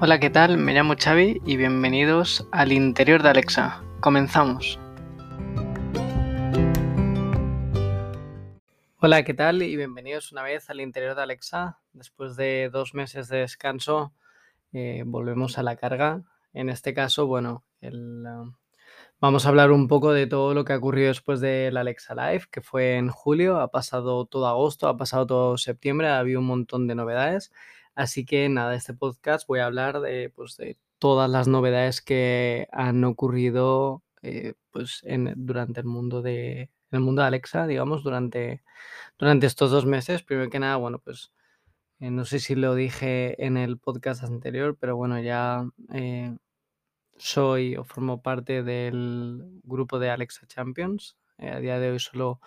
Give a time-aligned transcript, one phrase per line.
[0.00, 0.58] Hola, ¿qué tal?
[0.58, 3.82] Me llamo Xavi y bienvenidos al interior de Alexa.
[3.98, 4.78] Comenzamos.
[9.00, 9.60] Hola, ¿qué tal?
[9.64, 11.80] Y bienvenidos una vez al interior de Alexa.
[11.92, 14.12] Después de dos meses de descanso,
[14.72, 16.22] eh, volvemos a la carga.
[16.52, 18.52] En este caso, bueno, uh,
[19.20, 22.44] vamos a hablar un poco de todo lo que ha ocurrido después del Alexa Live,
[22.52, 26.46] que fue en julio, ha pasado todo agosto, ha pasado todo septiembre, ha habido un
[26.46, 27.50] montón de novedades.
[27.98, 32.68] Así que nada, este podcast voy a hablar de, pues, de todas las novedades que
[32.70, 38.62] han ocurrido eh, pues en, durante el mundo de el mundo de Alexa, digamos, durante,
[39.18, 40.22] durante estos dos meses.
[40.22, 41.32] Primero que nada, bueno, pues
[41.98, 46.36] eh, no sé si lo dije en el podcast anterior, pero bueno, ya eh,
[47.16, 51.16] soy o formo parte del grupo de Alexa Champions.
[51.38, 52.40] a día de hoy solo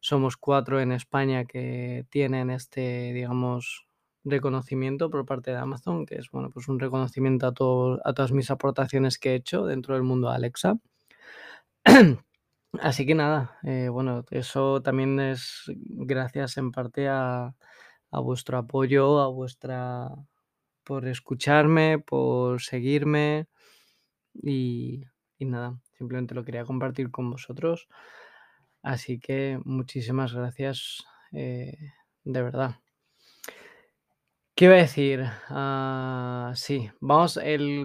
[0.00, 3.85] somos cuatro en España que tienen este, digamos,
[4.30, 8.50] reconocimiento por parte de Amazon, que es bueno, pues un reconocimiento a, a todas mis
[8.50, 10.78] aportaciones que he hecho dentro del mundo de Alexa.
[12.80, 17.54] Así que nada, eh, bueno, eso también es gracias en parte a,
[18.10, 20.08] vuestro apoyo, a vuestra
[20.84, 23.46] por escucharme, por seguirme
[24.34, 25.04] y,
[25.40, 27.88] nada, simplemente lo quería compartir con vosotros.
[28.82, 31.76] Así que muchísimas gracias eh,
[32.24, 32.76] de verdad.
[34.56, 35.22] ¿Qué iba a decir?
[35.50, 37.38] Ah, sí, vamos,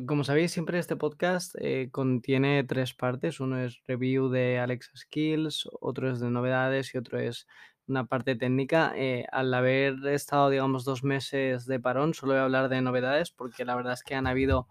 [0.08, 3.42] como sabéis, siempre este podcast eh, contiene tres partes.
[3.42, 7.46] Uno es review de Alexa Skills, otro es de novedades y otro es
[7.88, 8.94] una parte técnica.
[8.96, 13.32] Eh, al haber estado, digamos, dos meses de parón, solo voy a hablar de novedades
[13.32, 14.70] porque la verdad es que han habido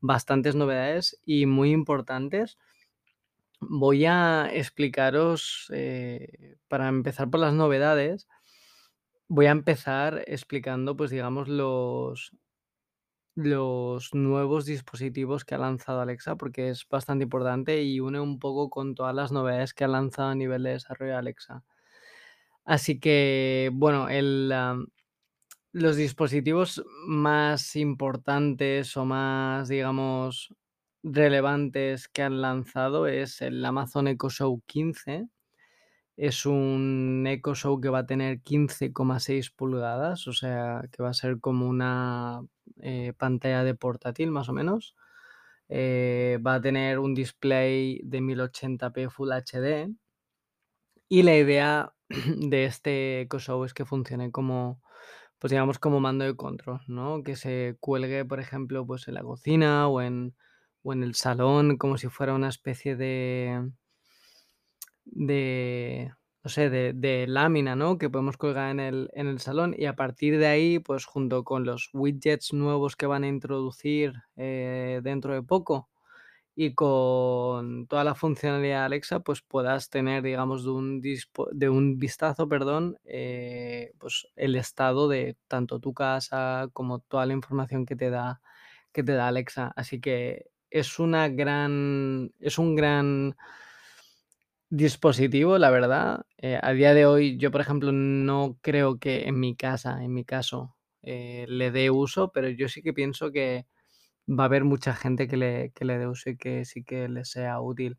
[0.00, 2.58] bastantes novedades y muy importantes.
[3.58, 8.28] Voy a explicaros, eh, para empezar por las novedades,
[9.32, 12.32] Voy a empezar explicando, pues digamos, los,
[13.36, 18.70] los nuevos dispositivos que ha lanzado Alexa, porque es bastante importante y une un poco
[18.70, 21.62] con todas las novedades que ha lanzado a nivel de desarrollo de Alexa.
[22.64, 24.52] Así que, bueno, el,
[25.72, 30.52] los dispositivos más importantes o más, digamos,
[31.04, 35.28] relevantes que han lanzado es el Amazon Echo Show 15,
[36.20, 41.14] es un Echo Show que va a tener 15,6 pulgadas, o sea, que va a
[41.14, 42.42] ser como una
[42.82, 44.94] eh, pantalla de portátil más o menos.
[45.70, 49.94] Eh, va a tener un display de 1080p Full HD.
[51.08, 51.94] Y la idea
[52.36, 54.82] de este Echo Show es que funcione como,
[55.38, 57.22] pues digamos, como mando de control, ¿no?
[57.22, 60.36] Que se cuelgue, por ejemplo, pues en la cocina o en,
[60.82, 63.70] o en el salón, como si fuera una especie de
[65.12, 66.12] de,
[66.42, 67.98] no sé, de, lámina, ¿no?
[67.98, 71.44] Que podemos colgar en el, en el salón y a partir de ahí, pues junto
[71.44, 75.90] con los widgets nuevos que van a introducir eh, dentro de poco
[76.54, 81.98] y con toda la funcionalidad de Alexa, pues puedas tener, digamos, de un, de un
[81.98, 87.96] vistazo, perdón, eh, pues el estado de tanto tu casa como toda la información que
[87.96, 88.42] te da,
[88.92, 89.72] que te da Alexa.
[89.76, 93.36] Así que es una gran, es un gran
[94.70, 96.26] dispositivo, la verdad.
[96.38, 100.12] Eh, a día de hoy, yo, por ejemplo, no creo que en mi casa, en
[100.14, 103.66] mi caso, eh, le dé uso, pero yo sí que pienso que
[104.28, 107.08] va a haber mucha gente que le, que le dé uso y que sí que
[107.08, 107.98] le sea útil.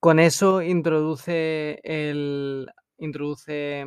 [0.00, 2.68] Con eso introduce el.
[2.98, 3.84] introduce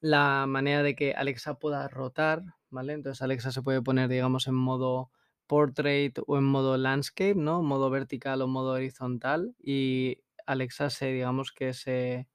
[0.00, 2.92] la manera de que Alexa pueda rotar, ¿vale?
[2.94, 5.10] Entonces Alexa se puede poner, digamos, en modo
[5.46, 7.62] portrait o en modo landscape, ¿no?
[7.62, 9.54] Modo vertical o modo horizontal.
[9.62, 12.28] Y Alexa se, digamos que se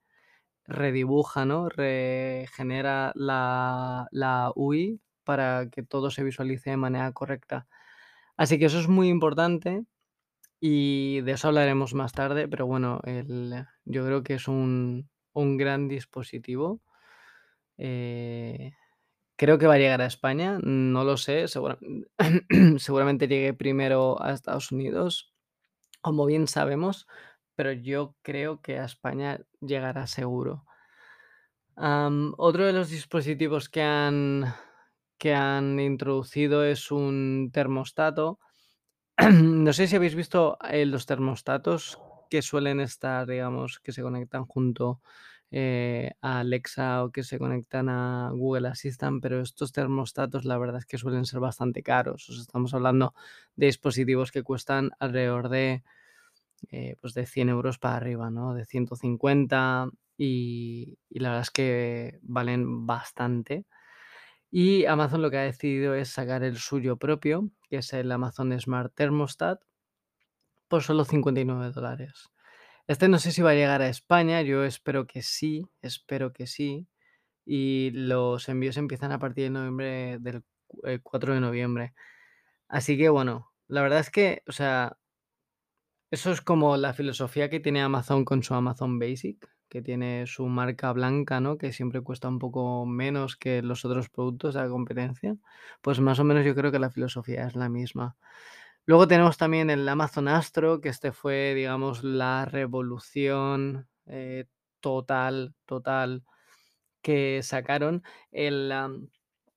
[0.66, 1.69] redibuja, ¿no?
[1.69, 7.68] Regenera la, la UI para que todo se visualice de manera correcta.
[8.38, 9.85] Así que eso es muy importante
[10.59, 15.57] y de eso hablaremos más tarde, pero bueno, el, yo creo que es un, un
[15.57, 16.81] gran dispositivo.
[17.78, 18.74] Eh,
[19.38, 21.45] creo que va a llegar a España, no lo sé,
[22.77, 25.33] seguramente llegue primero a Estados Unidos,
[26.01, 27.07] como bien sabemos,
[27.57, 30.63] pero yo creo que a España llegará seguro.
[31.75, 34.45] otro de los dispositivos que han,
[35.18, 38.39] que han introducido es un termostato.
[39.33, 41.98] no sé si habéis visto eh, los termostatos
[42.30, 45.01] que suelen estar, digamos, que se conectan junto
[45.50, 50.77] eh, a Alexa o que se conectan a Google Assistant, pero estos termostatos la verdad
[50.77, 52.30] es que suelen ser bastante caros.
[52.30, 53.15] estamos hablando
[53.56, 55.83] de dispositivos que cuestan alrededor de
[56.71, 58.54] eh, pues de 100 euros para arriba, ¿no?
[58.54, 63.65] De 150 y, y la verdad es que valen bastante.
[64.51, 68.59] Y Amazon lo que ha decidido es sacar el suyo propio, que es el Amazon
[68.59, 69.62] Smart Thermostat
[70.68, 72.30] por solo 59 dólares.
[72.88, 76.48] Este no sé si va a llegar a España, yo espero que sí, espero que
[76.48, 76.88] sí.
[77.45, 80.44] Y los envíos empiezan a partir de noviembre, del
[81.03, 81.94] 4 de noviembre.
[82.69, 84.98] Así que bueno, la verdad es que, o sea,
[86.12, 90.45] eso es como la filosofía que tiene Amazon con su Amazon Basic, que tiene su
[90.48, 91.57] marca blanca, ¿no?
[91.57, 95.36] Que siempre cuesta un poco menos que los otros productos de la competencia.
[95.81, 98.15] Pues más o menos yo creo que la filosofía es la misma.
[98.86, 104.45] Luego tenemos también el Amazon Astro, que este fue, digamos, la revolución eh,
[104.80, 106.24] total, total
[107.01, 108.03] que sacaron.
[108.31, 108.71] El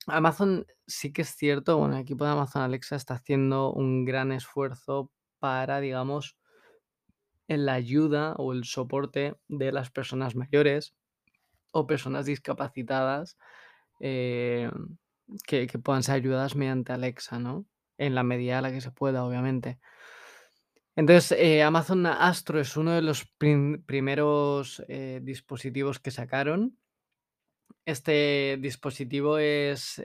[0.06, 4.32] Amazon sí que es cierto, bueno, el equipo de Amazon Alexa está haciendo un gran
[4.32, 6.36] esfuerzo para, digamos,
[7.50, 10.94] en la ayuda o el soporte de las personas mayores
[11.72, 13.36] o personas discapacitadas
[13.98, 14.70] eh,
[15.48, 17.66] que, que puedan ser ayudadas mediante Alexa, ¿no?
[17.98, 19.80] En la medida a la que se pueda, obviamente.
[20.94, 26.78] Entonces, eh, Amazon Astro es uno de los primeros eh, dispositivos que sacaron.
[27.84, 30.00] Este dispositivo es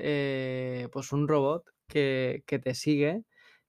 [0.91, 3.24] pues un robot que, que te sigue.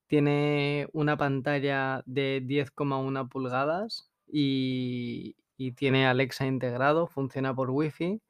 [0.06, 8.22] Tiene una pantalla de 10,1 pulgadas y, y tiene Alexa integrado, funciona por Wi-Fi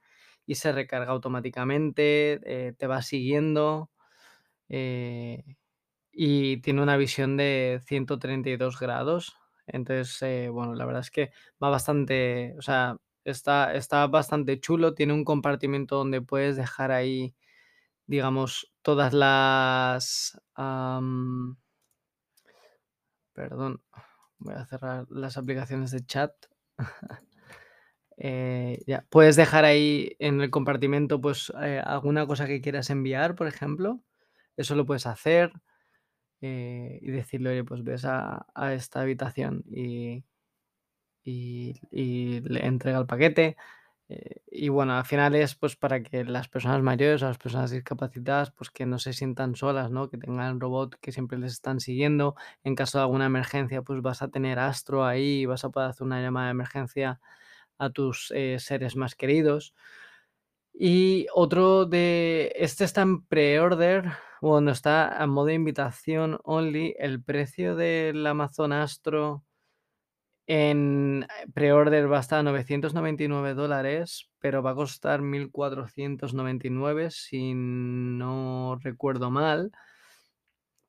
[0.46, 3.90] y se recarga automáticamente, eh, te va siguiendo
[4.68, 5.44] eh,
[6.12, 9.36] y tiene una visión de 132 grados.
[9.66, 11.30] Entonces, eh, bueno, la verdad es que
[11.62, 14.94] va bastante, o sea, está, está bastante chulo.
[14.94, 17.34] Tiene un compartimento donde puedes dejar ahí,
[18.06, 20.38] digamos, todas las...
[23.36, 23.82] perdón,
[24.38, 26.32] voy a cerrar las aplicaciones de chat.
[28.18, 33.34] Eh, ya, puedes dejar ahí en el compartimento, pues, eh, alguna cosa que quieras enviar,
[33.34, 34.00] por ejemplo.
[34.56, 35.52] Eso lo puedes hacer.
[36.40, 40.24] eh, y decirle, oye, pues ves a, esta habitación y,
[41.24, 43.58] y le entrega el paquete.
[44.08, 47.70] Eh, y bueno, al final es pues para que las personas mayores o las personas
[47.70, 50.08] discapacitadas pues que no se sientan solas, ¿no?
[50.08, 52.36] Que tengan robot que siempre les están siguiendo.
[52.64, 56.06] En caso de alguna emergencia, pues vas a tener Astro ahí vas a poder hacer
[56.06, 57.20] una llamada de emergencia
[57.78, 59.74] a tus eh, seres más queridos.
[60.74, 64.12] Y otro de, este está en pre-order,
[64.42, 66.94] bueno, está a modo de invitación only.
[66.98, 69.45] El precio del Amazon Astro
[70.46, 77.52] en eh, pre-order va a estar a 999 dólares, pero va a costar 1499 si
[77.54, 79.72] no recuerdo mal.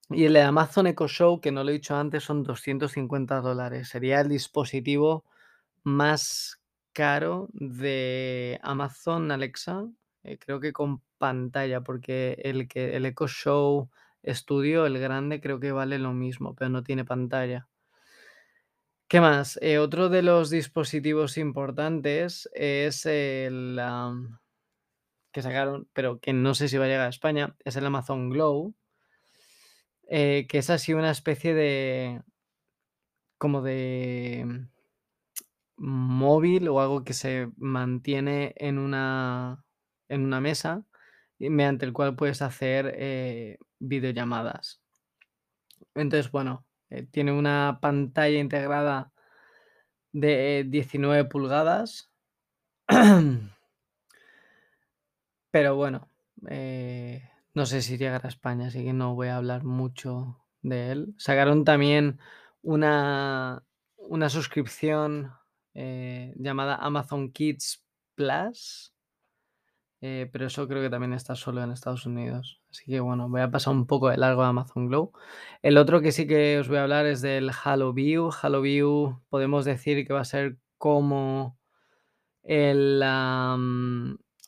[0.09, 3.89] Y el de Amazon Echo Show, que no lo he dicho antes, son 250 dólares.
[3.89, 5.25] Sería el dispositivo
[5.83, 6.61] más
[6.93, 9.85] caro de Amazon Alexa,
[10.23, 13.89] eh, creo que con pantalla, porque el que el Echo Show
[14.25, 17.67] Studio, el grande, creo que vale lo mismo, pero no tiene pantalla.
[19.09, 19.57] ¿Qué más?
[19.61, 23.79] Eh, otro de los dispositivos importantes es el
[25.31, 28.29] que sacaron, pero que no sé si va a llegar a España, es el Amazon
[28.29, 28.75] Glow,
[30.09, 32.21] eh, que es así una especie de
[33.37, 34.67] como de
[35.77, 39.63] móvil o algo que se mantiene en una,
[40.09, 40.83] en una mesa
[41.39, 44.81] mediante el cual puedes hacer eh, videollamadas.
[45.95, 49.11] Entonces, bueno, eh, tiene una pantalla integrada
[50.11, 52.11] de 19 pulgadas.
[55.51, 56.09] Pero bueno,
[56.49, 60.91] eh, no sé si llegará a España, así que no voy a hablar mucho de
[60.91, 61.15] él.
[61.17, 62.19] Sacaron también
[62.61, 63.63] una,
[63.97, 65.31] una suscripción
[65.73, 68.93] eh, llamada Amazon Kids Plus,
[70.01, 72.61] eh, pero eso creo que también está solo en Estados Unidos.
[72.69, 75.11] Así que bueno, voy a pasar un poco de largo a Amazon Glow.
[75.61, 78.29] El otro que sí que os voy a hablar es del HaloView.
[78.41, 81.57] HaloView podemos decir que va a ser como
[82.43, 83.01] el,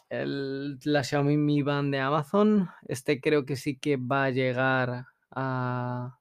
[0.10, 2.70] el- la Xiaomi Mi Band de Amazon.
[2.88, 6.20] Este creo que sí que va a llegar a,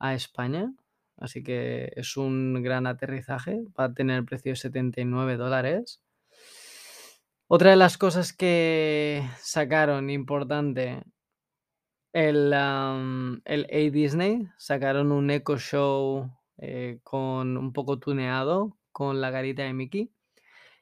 [0.00, 0.74] a España.
[1.18, 3.62] Así que es un gran aterrizaje.
[3.78, 6.02] Va a tener el precio de 79 dólares.
[7.56, 11.04] Otra de las cosas que sacaron importante,
[12.12, 12.52] el,
[13.44, 19.62] el A Disney, sacaron un Echo Show eh, con un poco tuneado con la carita
[19.62, 20.10] de Mickey.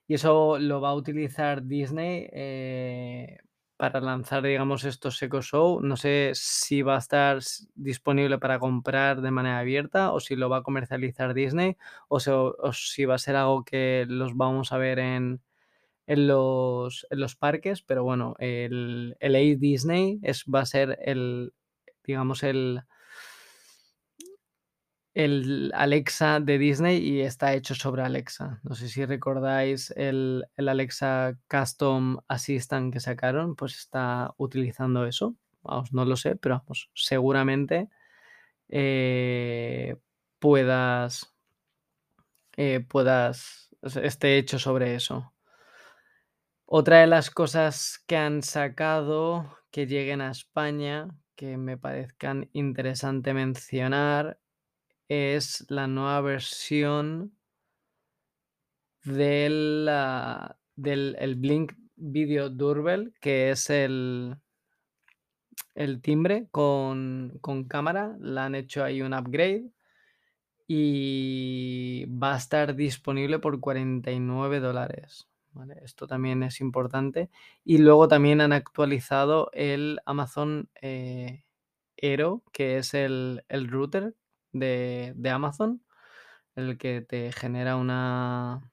[0.09, 3.37] Y eso lo va a utilizar Disney eh,
[3.77, 5.83] para lanzar, digamos, estos Echo Show.
[5.83, 7.41] No sé si va a estar
[7.75, 11.77] disponible para comprar de manera abierta o si lo va a comercializar Disney
[12.09, 15.43] o si va a ser algo que los vamos a ver en,
[16.13, 20.99] en los, en los parques, pero bueno, el, el A Disney es, va a ser
[21.01, 21.55] el,
[22.05, 22.83] digamos, el,
[25.15, 28.61] el Alexa de Disney y está hecho sobre Alexa.
[28.63, 35.35] No sé si recordáis el, el Alexa Custom Assistant que sacaron, pues está utilizando eso.
[35.63, 37.89] Vamos, no lo sé, pero vamos, seguramente
[38.69, 39.97] eh,
[40.39, 41.35] puedas,
[42.59, 45.33] eh, puedas, esté hecho sobre eso.
[46.75, 53.35] Otra de las cosas que han sacado que lleguen a España, que me parezcan interesante
[53.35, 54.41] mencionar,
[55.07, 57.37] es la nueva versión
[59.05, 59.87] del,
[60.75, 64.39] del el Blink Video Doorbell, que es el,
[65.75, 68.17] el timbre con, con cámara.
[68.19, 69.71] Le han hecho ahí un upgrade
[70.67, 75.29] y va a estar disponible por 49 dólares.
[75.83, 77.31] Esto también es importante.
[77.65, 81.45] Y luego también han actualizado el Amazon eh,
[82.53, 84.15] que es el, el router
[84.53, 85.83] de, de Amazon,
[86.57, 88.71] el que te genera una,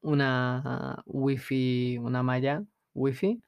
[0.00, 3.42] una wifi, una malla wifi.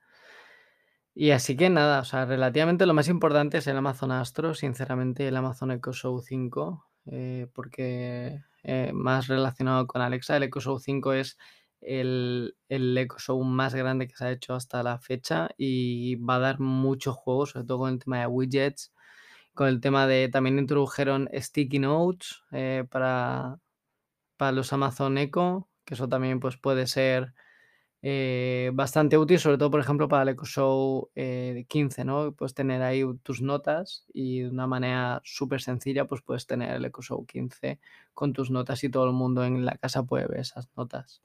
[1.15, 5.27] Y así que nada, o sea, relativamente lo más importante es el Amazon Astro, sinceramente,
[5.29, 10.79] el Amazon Echo Show 5, eh, porque eh, más relacionado con Alexa, el Echo Show
[10.79, 11.37] 5 es
[11.81, 16.37] el, el Echo Show más grande que se ha hecho hasta la fecha y va
[16.37, 18.93] a dar muchos juegos, sobre todo con el tema de widgets,
[19.55, 23.61] con el tema de, también introdujeron Sticky Notes eh, para,
[24.37, 27.35] para los Amazon Echo, que eso también pues puede ser
[28.03, 32.33] eh, bastante útil, sobre todo, por ejemplo, para el Echo Show eh, 15, ¿no?
[32.33, 36.85] Puedes tener ahí tus notas y de una manera súper sencilla, pues puedes tener el
[36.87, 37.79] Echo Show 15
[38.15, 41.23] con tus notas y todo el mundo en la casa puede ver esas notas.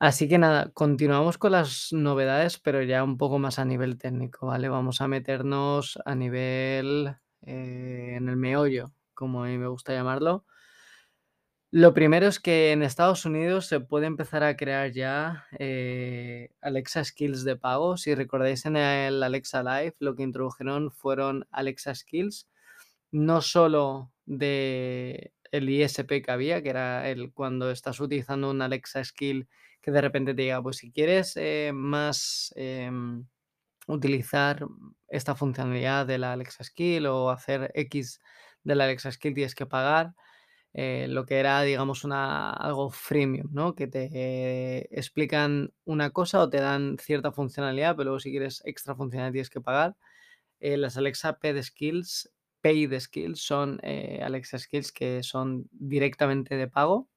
[0.00, 4.46] Así que nada, continuamos con las novedades, pero ya un poco más a nivel técnico,
[4.48, 4.68] ¿vale?
[4.68, 10.44] Vamos a meternos a nivel eh, en el meollo, como a mí me gusta llamarlo.
[11.70, 17.02] Lo primero es que en Estados Unidos se puede empezar a crear ya eh, Alexa
[17.02, 17.96] Skills de pago.
[17.96, 22.48] Si recordáis en el Alexa Live, lo que introdujeron fueron Alexa Skills,
[23.10, 29.02] no solo de el ISP que había, que era el cuando estás utilizando un Alexa
[29.02, 29.48] Skill
[29.84, 33.26] que de repente te diga, pues si quieres eh, más em,
[33.86, 34.66] utilizar
[35.08, 38.20] esta funcionalidad de la Alexa Skill o hacer X
[38.64, 40.14] de la Alexa Skill tienes que pagar.
[40.74, 43.74] Eh, lo que era, digamos, una, algo freemium, ¿no?
[43.74, 48.96] Que te explican una cosa o te dan cierta funcionalidad, pero luego si quieres extra
[48.96, 49.96] funcionalidad tienes que pagar.
[50.60, 53.80] Eh, las Alexa Paid Skills, Paid Skills son
[54.22, 57.08] Alexa Skills que son directamente de pago.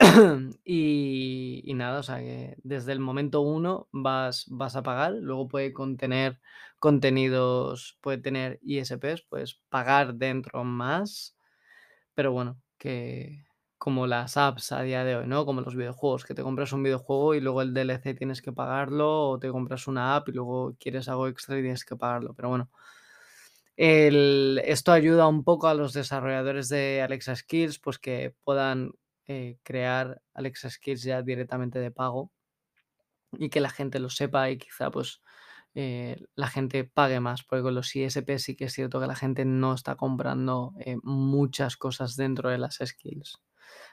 [0.64, 5.72] y, nada, o sea que desde el momento uno vas, vas a pagar, luego puede
[5.72, 6.40] contener
[6.78, 11.36] contenidos, puede tener ISPs, puedes pagar dentro más
[12.14, 13.44] pero bueno, que
[13.78, 15.46] como las apps a día de hoy, ¿no?
[15.46, 19.30] Como los videojuegos, que te compras un videojuego y luego el DLC tienes que pagarlo,
[19.30, 22.34] o te compras una app y luego quieres algo extra y tienes que pagarlo.
[22.34, 22.70] Pero bueno,
[23.76, 28.92] esto ayuda un poco a los desarrolladores de Alexa Skills, pues que puedan
[29.28, 32.30] eh, crear Alexa Skills ya directamente de pago
[33.32, 35.20] y que la gente lo sepa y quizá pues
[35.74, 39.16] eh, la gente pague más, porque con los ISP sí que es cierto que la
[39.16, 43.42] gente no está comprando eh, muchas cosas dentro de las skills.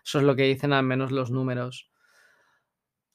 [0.06, 1.90] Eso es lo que dicen al menos los números.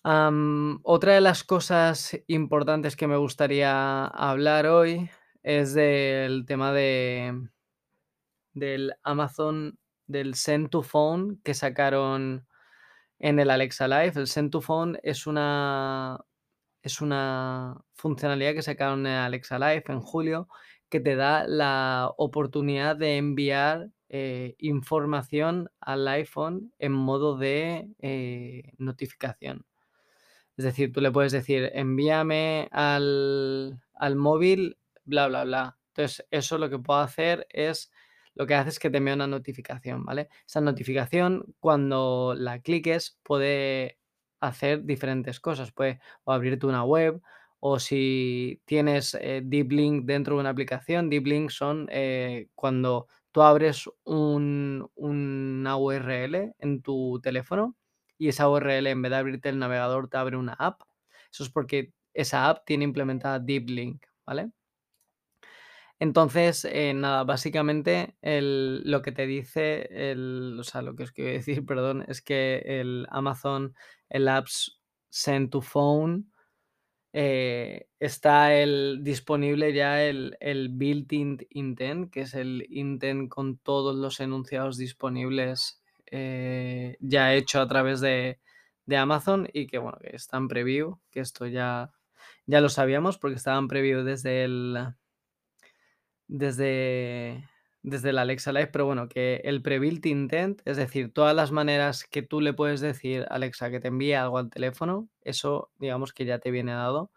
[0.02, 5.10] otra de las cosas importantes que me gustaría hablar hoy
[5.42, 7.48] es del tema de
[8.54, 12.46] del Amazon del Send to Phone que sacaron
[13.18, 14.14] en el Alexa Live.
[14.16, 16.18] El Send to Phone es una
[16.82, 20.48] es una funcionalidad que sacaron en Alexa Live en julio
[20.88, 28.72] que te da la oportunidad de enviar eh, información al iPhone en modo de eh,
[28.78, 29.66] notificación.
[30.56, 35.78] Es decir, tú le puedes decir, envíame al, al móvil, bla, bla, bla.
[35.88, 37.92] Entonces, eso lo que puedo hacer es,
[38.38, 40.28] lo que hace es que te envíe una notificación, ¿vale?
[40.46, 43.98] Esa notificación, cuando la cliques, puede
[44.40, 45.72] hacer diferentes cosas.
[45.72, 47.20] Puede abrirte una web
[47.60, 51.10] o si tienes eh, Deep Link dentro de una aplicación.
[51.10, 57.76] Deep Link son eh, cuando tú abres un, una URL en tu teléfono
[58.18, 60.82] y esa URL en vez de abrirte el navegador te abre una app.
[61.32, 64.50] Eso es porque esa app tiene implementada Deep Link, ¿vale?
[66.00, 71.12] Entonces, eh, nada, básicamente el, lo que te dice, el, o sea, lo que os
[71.12, 73.74] quiero decir, perdón, es que el Amazon,
[74.08, 76.30] el Apps Send to Phone,
[77.12, 83.96] eh, está el, disponible ya el, el built-in intent, que es el intent con todos
[83.96, 88.38] los enunciados disponibles eh, ya hecho a través de,
[88.86, 91.92] de, Amazon y que bueno, que está en preview, que esto ya,
[92.46, 94.94] ya lo sabíamos porque estaba en preview desde el
[96.28, 97.48] desde,
[97.82, 102.04] desde el Alexa Live, pero bueno, que el pre-built intent, es decir, todas las maneras
[102.04, 106.12] que tú le puedes decir a Alexa que te envíe algo al teléfono, eso digamos
[106.12, 107.10] que ya te viene dado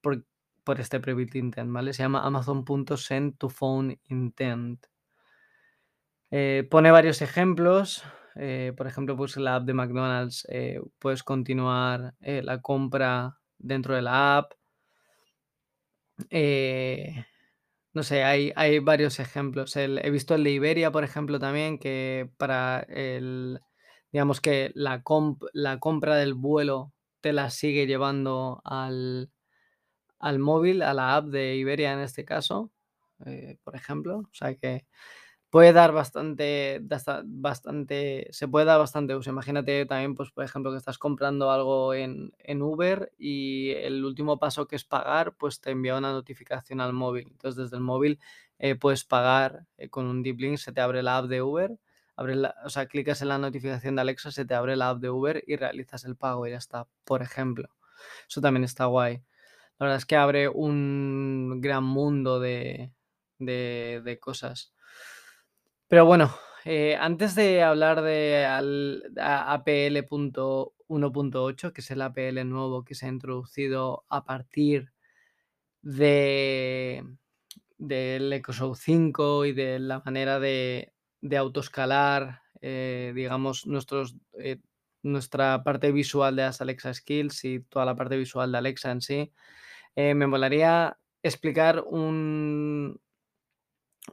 [0.00, 0.24] por,
[0.64, 1.92] por este pre-built intent, ¿vale?
[1.92, 4.86] Se llama amazon.send to phone intent.
[6.30, 8.04] Eh, pone varios ejemplos.
[8.36, 14.02] Eh, por ejemplo, pues la app de McDonald's eh, puedes continuar la compra dentro de
[14.02, 14.52] la app.
[16.28, 17.24] Eh,
[18.00, 19.76] no sé, hay, hay varios ejemplos.
[19.76, 23.60] He visto el de Iberia, por ejemplo, también, que para el,
[24.10, 29.30] digamos que la, comp, la compra del vuelo te la sigue llevando al,
[30.18, 32.72] al móvil, a la app de Iberia en este caso,
[33.26, 34.20] eh, por ejemplo.
[34.20, 34.86] O sea que
[35.50, 36.80] puede dar bastante,
[37.24, 39.30] bastante, se puede dar bastante uso.
[39.30, 44.38] Imagínate también, pues, por ejemplo, que estás comprando algo en, en, Uber y el último
[44.38, 47.28] paso que es pagar, pues te envía una notificación al móvil.
[47.32, 48.20] Entonces, desde el móvil
[48.58, 51.78] eh, puedes pagar eh, con un deep link, se te abre la app de Uber,
[52.16, 55.10] abre o sea, clicas en la notificación de Alexa, se te abre la app de
[55.10, 57.70] Uber y realizas el pago y ya está, por ejemplo.
[58.28, 59.22] Eso también está guay.
[59.78, 62.92] La verdad es que abre un gran mundo de,
[63.38, 64.74] de cosas.
[65.90, 66.30] Pero bueno,
[66.64, 73.08] eh, antes de hablar de APL 1.8, que es el APL nuevo que se ha
[73.08, 74.92] introducido a partir
[75.82, 77.04] de
[77.76, 80.92] del EcoShow 5 y de la manera de,
[81.22, 83.66] de autoescalar, eh, digamos,
[84.38, 84.58] eh,
[85.02, 89.00] nuestra parte visual de las Alexa Skills y toda la parte visual de Alexa en
[89.00, 89.32] sí,
[89.96, 93.00] me molaría explicar un,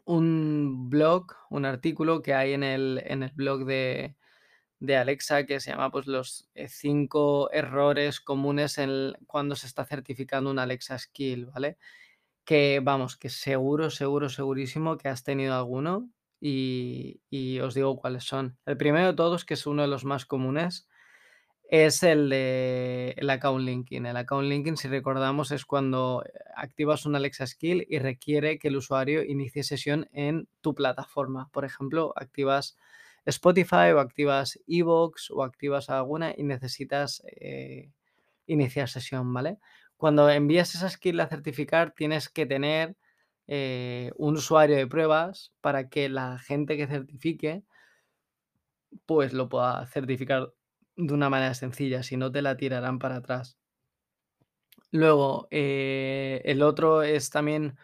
[0.06, 4.16] un blog, un artículo que hay en el, en el blog de,
[4.80, 9.86] de, Alexa que se llama pues los eh, cinco errores comunes en, cuando se está
[9.86, 11.78] certificando una Alexa Skill, ¿vale?
[12.46, 18.24] Que vamos, que seguro, seguro, segurísimo que has tenido alguno y, y os digo cuáles
[18.26, 18.58] son.
[18.66, 20.88] El primero de todos, que es uno de los más comunes,
[21.70, 24.06] es el de el account linking.
[24.06, 28.70] El account linking, si recordamos, es cuando eh, activas un Alexa Skill y requiere que
[28.70, 31.50] el usuario inicie sesión en tu plataforma.
[31.52, 32.78] Por ejemplo, activas
[33.26, 37.92] Spotify o activas Evox o activas alguna y necesitas eh,
[38.48, 39.58] iniciar sesión, ¿vale?
[39.98, 42.96] Cuando envías esa skill a certificar, tienes que tener
[43.48, 47.64] eh, un usuario de pruebas para que la gente que certifique
[49.06, 50.54] pues lo pueda certificar
[50.98, 53.58] de una manera sencilla, si no te la tirarán para atrás.
[54.92, 57.78] Luego, eh, el otro es también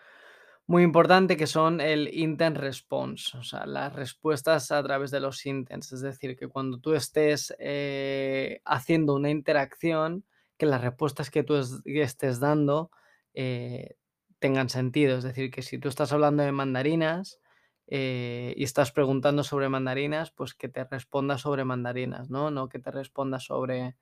[0.65, 5.45] muy importante, que son el intent response, o sea, las respuestas a través de los
[5.45, 5.91] intents.
[5.91, 10.25] Es decir, que cuando tú estés eh, haciendo una interacción,
[10.57, 12.91] que las respuestas que tú estés dando
[13.33, 13.95] eh,
[14.39, 15.17] tengan sentido.
[15.17, 17.39] Es decir, que si tú estás hablando de mandarinas,
[17.95, 22.49] eh, y estás preguntando sobre mandarinas, pues que te responda sobre mandarinas, ¿no?
[22.49, 23.97] No que te responda sobre,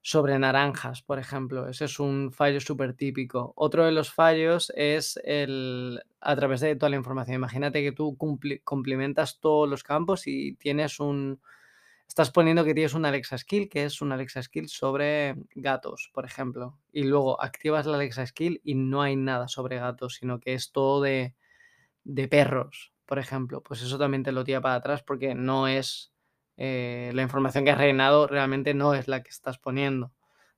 [0.00, 1.68] sobre naranjas, por ejemplo.
[1.68, 3.52] Ese es un fallo súper típico.
[3.54, 7.36] Otro de los fallos es el a través de toda la información.
[7.36, 8.16] Imagínate que tú
[8.64, 11.40] complementas todos los campos y tienes un...
[12.08, 16.24] Estás poniendo que tienes un Alexa Skill, que es un Alexa Skill sobre gatos, por
[16.24, 16.76] ejemplo.
[16.92, 20.72] Y luego activas la Alexa Skill y no hay nada sobre gatos, sino que es
[20.72, 21.36] todo de,
[22.04, 26.12] de perros, por ejemplo, pues eso también te lo tira para atrás porque no es
[26.56, 30.12] eh, la información que has rellenado realmente no es la que estás poniendo,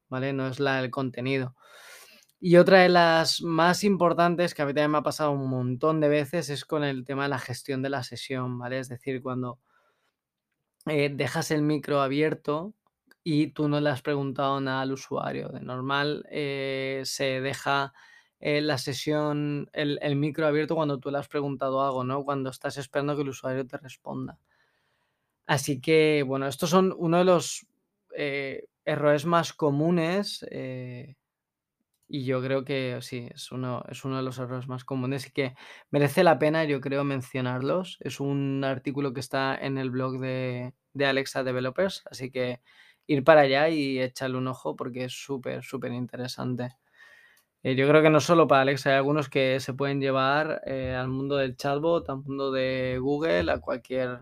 [0.08, 0.32] ¿vale?
[0.32, 1.56] No es la del contenido.
[2.40, 6.00] Y otra de las más importantes que a mí también me ha pasado un montón
[6.00, 8.80] de veces es con el tema de la gestión de la sesión, ¿vale?
[8.80, 9.60] Es decir, cuando
[10.86, 12.74] eh, dejas el micro abierto
[13.22, 15.48] y tú no le has preguntado nada al usuario.
[15.48, 17.94] De normal eh, se deja
[18.44, 22.24] eh, la sesión, el, el, micro abierto cuando tú le has preguntado algo, ¿no?
[22.24, 24.38] Cuando estás esperando que el usuario te responda.
[25.46, 27.66] Así que, bueno, estos son uno de los
[28.14, 31.16] eh, errores más comunes eh,
[32.06, 35.32] y yo creo que sí, es uno, es uno de los errores más comunes y
[35.32, 35.54] que
[35.90, 37.96] merece la pena, yo creo, mencionarlos.
[38.00, 42.60] Es un artículo que está en el blog de, de Alexa Developers, así que
[43.06, 46.76] ir para allá y echarle un ojo porque es súper, súper interesante.
[47.64, 50.94] Eh, yo creo que no solo para Alexa, hay algunos que se pueden llevar eh,
[50.94, 54.20] al mundo del chatbot, al mundo de Google, a cualquier,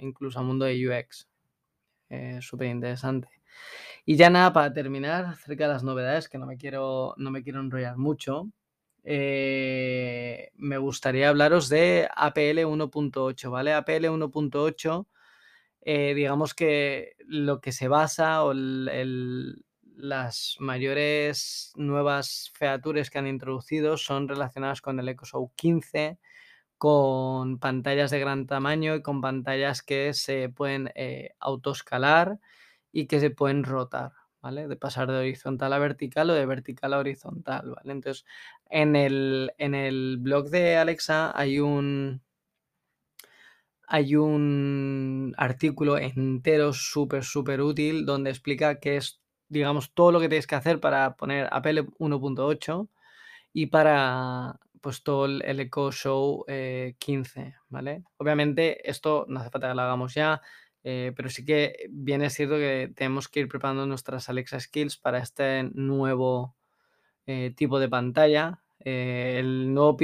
[0.00, 1.26] incluso al mundo de UX.
[2.10, 3.28] Eh, Súper interesante.
[4.04, 7.42] Y ya nada, para terminar, acerca de las novedades, que no me quiero, no me
[7.42, 8.50] quiero enrollar mucho,
[9.02, 13.72] me gustaría hablaros de APL 1.8, ¿vale?
[13.72, 15.06] APL 1.8,
[15.82, 19.64] eh, digamos que lo que se basa o el,
[20.02, 26.18] las mayores nuevas features que han introducido son relacionadas con el EcoShow 15,
[26.78, 32.40] con pantallas de gran tamaño y con pantallas que se pueden eh, autoescalar
[32.92, 34.68] y que se pueden rotar, ¿vale?
[34.68, 37.92] De pasar de horizontal a vertical o de vertical a horizontal, ¿vale?
[37.92, 38.24] Entonces,
[38.70, 42.22] en el, en el blog de Alexa hay un,
[43.86, 49.19] hay un artículo entero súper, súper útil donde explica qué es,
[49.50, 52.88] digamos, todo lo que tenéis que hacer para poner Apple 1.8
[53.52, 58.04] y para pues todo el, Echo Show eh, 15, ¿vale?
[58.16, 60.40] Obviamente esto no hace falta que lo hagamos ya,
[60.82, 65.18] eh, pero sí que viene cierto que tenemos que ir preparando nuestras Alexa Skills para
[65.18, 66.56] este nuevo
[67.26, 68.60] eh, tipo de pantalla.
[68.82, 69.96] Eh, el nuevo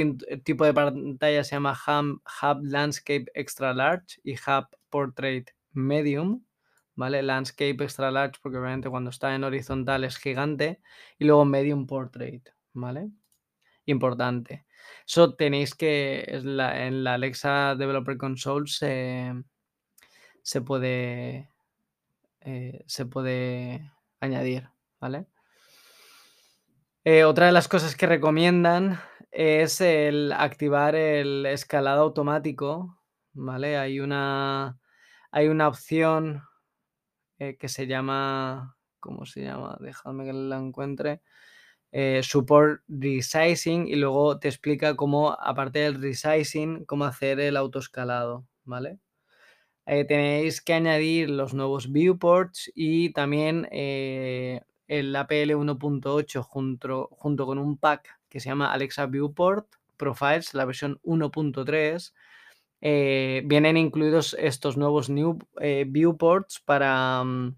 [0.44, 6.44] tipo de pantalla se llama Hub, Hub, Landscape Extra Large y Hub Portrait Medium.
[6.96, 7.22] ¿Vale?
[7.22, 10.80] Landscape Extra Large, porque obviamente cuando está en horizontal es gigante,
[11.18, 13.10] y luego Medium Portrait, ¿vale?
[13.84, 14.66] Importante.
[15.06, 16.56] Eso tenéis que, en
[17.04, 19.32] la Alexa Developer Console se,
[20.42, 21.50] se puede,
[22.40, 24.68] eh, se puede añadir,
[25.00, 25.26] ¿vale?
[27.04, 32.98] Eh, otra de las cosas que recomiendan es el activar el escalado automático,
[33.32, 33.76] ¿vale?
[33.76, 34.78] Hay una,
[35.30, 36.42] hay una opción
[37.38, 39.76] eh, que se llama, ¿cómo se llama?
[39.80, 41.22] Déjame que la encuentre.
[41.92, 48.46] Eh, support resizing y luego te explica cómo, aparte del resizing, cómo hacer el autoescalado,
[48.64, 48.98] ¿vale?
[49.86, 57.58] Eh, tenéis que añadir los nuevos viewports y también el APL 1.8 junto, junto con
[57.58, 62.14] un pack que se llama Alexa Viewport Profiles, la versión 1.3.
[62.80, 65.10] Eh, vienen incluidos estos nuevos
[65.60, 67.56] eh, viewports para, mm,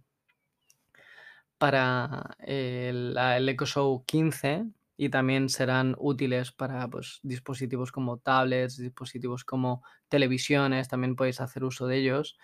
[1.59, 8.78] para el, el Echo Show 15 y también serán útiles para pues, dispositivos como tablets,
[8.78, 12.37] dispositivos como televisiones, también podéis hacer uso de ellos.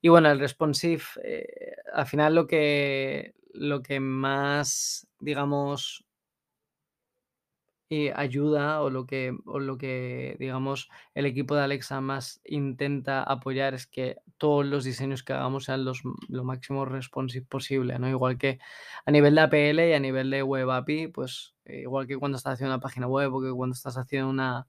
[0.00, 1.46] Y bueno, el responsive, eh,
[1.94, 6.04] al final lo que, lo que más, digamos,
[7.92, 13.22] y ayuda o lo que, o lo que, digamos, el equipo de Alexa más intenta
[13.22, 16.00] apoyar es que todos los diseños que hagamos sean los,
[16.30, 18.08] lo máximo responsive posible, ¿no?
[18.08, 18.60] Igual que
[19.04, 22.54] a nivel de APL y a nivel de Web API, pues igual que cuando estás
[22.54, 24.68] haciendo una página web o que cuando estás haciendo una,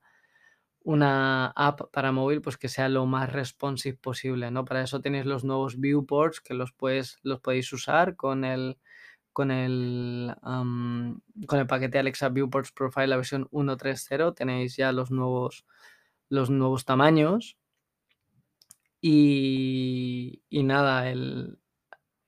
[0.83, 4.65] una app para móvil, pues que sea lo más responsive posible, ¿no?
[4.65, 8.77] Para eso tenéis los nuevos viewports que los, puedes, los podéis usar con el,
[9.33, 15.65] con el, con el paquete Alexa Viewports Profile, la versión 1.3.0, tenéis ya los nuevos,
[16.29, 17.57] los nuevos tamaños.
[19.01, 21.59] Y, y nada, el,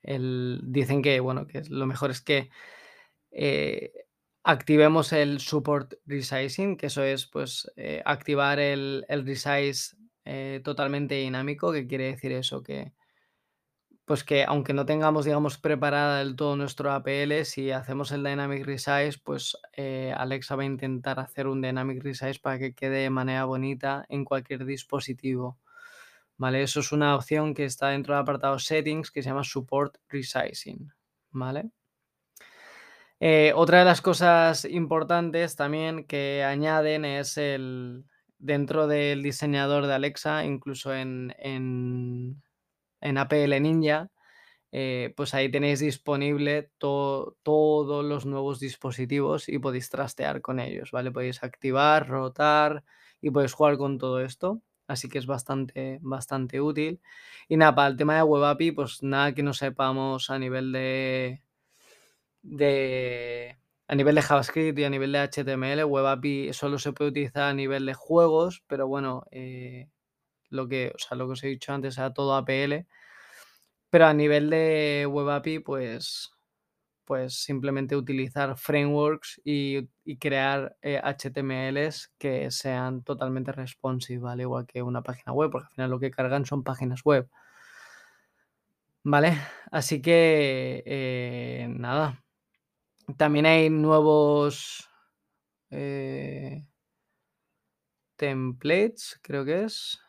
[0.04, 2.50] el, dicen que, bueno, que lo mejor es que
[3.32, 3.94] eh,
[4.44, 11.16] activemos el support resizing, que eso es pues eh, activar el, el resize eh, totalmente
[11.16, 12.94] dinámico, que quiere decir eso, que
[14.06, 18.64] pues que aunque no tengamos, digamos, preparada del todo nuestro APL, si hacemos el Dynamic
[18.64, 23.10] Resize, pues eh, Alexa va a intentar hacer un Dynamic Resize para que quede de
[23.10, 25.58] manera bonita en cualquier dispositivo.
[26.38, 26.62] ¿Vale?
[26.64, 30.92] Eso es una opción que está dentro del apartado Settings que se llama Support Resizing.
[31.32, 31.72] ¿Vale?
[33.20, 38.06] Eh, otra de las cosas importantes también que añaden es el
[38.38, 42.44] dentro del diseñador de Alexa, incluso en, en
[43.02, 44.10] en APL Ninja,
[44.72, 51.12] eh, pues ahí tenéis disponible todos los nuevos dispositivos y podéis trastear con ellos, ¿vale?
[51.12, 52.84] Podéis activar, rotar
[53.22, 54.62] y podéis jugar con todo esto.
[54.88, 57.02] Así que es bastante, bastante útil.
[57.48, 60.72] Y nada, para el tema de Web API, pues nada que no sepamos a nivel
[60.72, 61.42] de,
[62.42, 67.12] de a nivel de JavaScript y a nivel de HTML, Web API solo se puede
[67.12, 69.90] utilizar a nivel de juegos, pero bueno, eh,
[70.56, 72.88] lo que, o sea, lo que os he dicho antes era todo APL.
[73.90, 76.32] Pero a nivel de Web API, pues,
[77.06, 84.44] pues simplemente utilizar frameworks y, y crear eh, HTMLs que sean totalmente responsive, ¿vale?
[84.44, 87.30] Igual que una página web, porque al final lo que cargan son páginas web.
[89.04, 89.38] ¿Vale?
[89.72, 92.24] Así que, eh, nada.
[93.18, 94.90] También hay nuevos
[95.72, 96.66] eh,
[98.18, 100.00] templates, creo que es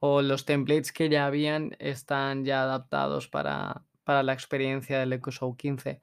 [0.00, 5.30] o los templates que ya habían están ya adaptados para, para la experiencia del Echo
[5.30, 6.00] Show 15.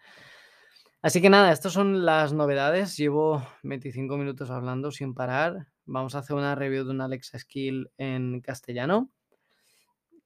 [1.01, 2.95] Así que nada, estas son las novedades.
[2.97, 5.67] Llevo 25 minutos hablando sin parar.
[5.85, 9.09] Vamos a hacer una review de una Alexa Skill en castellano,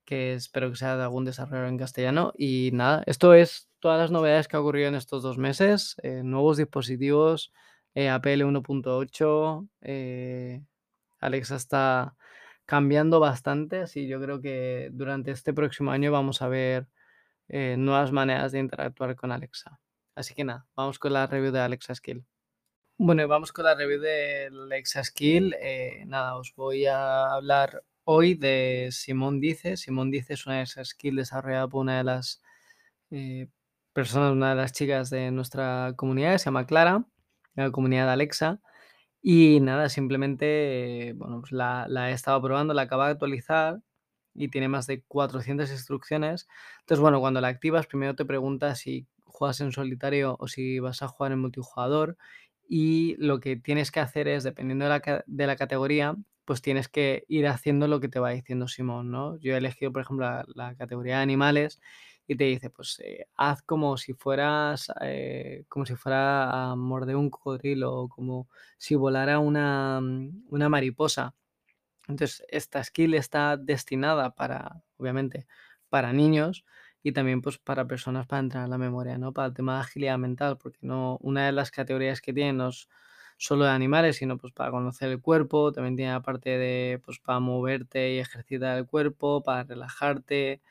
[0.06, 2.34] que espero que sea de algún desarrollador en castellano.
[2.38, 5.96] Y nada, esto es todas las novedades que ha ocurrido en estos dos meses.
[6.04, 7.54] eh, nuevos dispositivos,
[7.94, 9.68] eh, APL 1.8.
[9.82, 10.64] eh,
[11.20, 12.16] Alexa está
[12.72, 16.88] cambiando bastante, así yo creo que durante este próximo año vamos a ver
[17.50, 19.78] eh, nuevas maneras de interactuar con Alexa.
[20.16, 22.26] Así que nada, vamos con la review de Alexa Skill.
[22.98, 25.54] Bueno, vamos con la review de Alexa Skill.
[25.60, 29.76] eh, nada, os voy a hablar hoy de Simón Dice.
[29.76, 32.42] Simón Dice es una Skill desarrollada por una de las
[33.10, 33.50] eh,
[33.92, 37.04] personas, una de las chicas de nuestra comunidad, se llama Clara,
[37.54, 38.62] la comunidad de Alexa.
[39.22, 43.82] Y nada, simplemente, eh, bueno, pues la, he estado probando, la acabo de actualizar
[44.34, 46.48] y tiene más de 400 instrucciones.
[46.82, 51.02] Entonces, bueno, cuando la activas, primero te pregunta si juegas en solitario o si vas
[51.04, 52.18] a jugar en multijugador.
[52.68, 56.88] Y lo que tienes que hacer es, dependiendo de la, de la categoría, pues tienes
[56.90, 59.38] que ir haciendo lo que te va diciendo Simón, ¿no?
[59.40, 61.80] Yo he elegido, por ejemplo, la categoría de animales
[62.32, 67.18] y te dice, pues eh, haz como si fueras, eh, como si fuera a morder
[67.18, 71.36] un cocodrilo o como si volara una, mm, una mariposa.
[72.08, 75.48] Entonces, esta skill está destinada para, obviamente,
[75.90, 76.66] para niños
[77.04, 79.34] y también pues para personas para entrenar la memoria, ¿no?
[79.34, 82.70] Para el tema de agilidad mental, porque no, una de las categorías que tiene no
[82.70, 82.88] es
[83.38, 87.20] solo de animales, sino pues para conocer el cuerpo, también tiene la parte de pues
[87.20, 90.62] para moverte y ejercitar el cuerpo, para relajarte,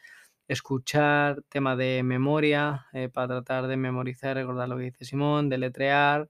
[0.52, 6.28] escuchar, tema de memoria, eh, para tratar de memorizar, recordar lo que dice Simón, deletrear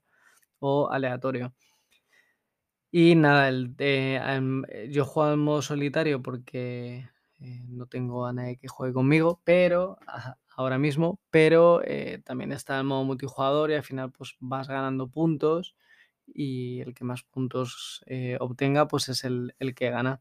[0.61, 1.55] o aleatorio.
[2.93, 8.33] Y nada, el em, eh, yo juego en modo solitario porque eh, no tengo a
[8.33, 9.97] nadie que juegue conmigo, pero
[10.57, 15.09] ahora mismo, pero eh, también está el modo multijugador y al final pues vas ganando
[15.09, 15.77] puntos
[16.27, 18.05] y el que más puntos
[18.41, 20.21] obtenga pues es el, el que gana.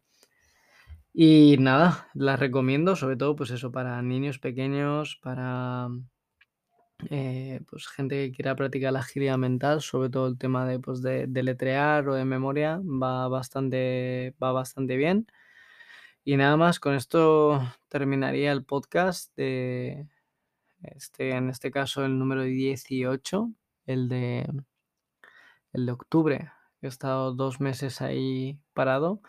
[1.21, 5.89] Y nada, las recomiendo, sobre todo pues eso, para niños pequeños, para
[7.10, 11.01] eh, pues gente que quiera practicar la agilidad mental, sobre todo el tema de, pues,
[11.01, 15.27] de, de letrear o de memoria, va bastante, va bastante bien.
[16.23, 20.08] Y nada más, con esto terminaría el podcast de
[20.84, 23.51] este, en este caso el número 18,
[23.88, 24.47] el de,
[25.73, 26.51] el de octubre.
[26.82, 29.21] He estado dos meses ahí parado.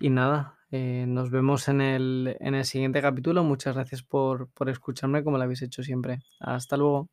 [0.00, 3.44] Y nada, eh, nos vemos en el, en el siguiente capítulo.
[3.44, 6.20] Muchas gracias por, por escucharme como lo habéis hecho siempre.
[6.40, 7.08] Hasta luego.